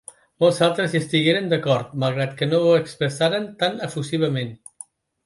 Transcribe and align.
Molts 0.43 0.59
altres 0.67 0.93
hi 0.93 0.97
estigueren 0.99 1.51
d'acord, 1.51 1.91
malgrat 2.03 2.33
que 2.39 2.47
no 2.49 2.63
ho 2.63 2.71
expressaren 2.79 3.47
tan 3.61 3.77
efusivament. 3.89 4.57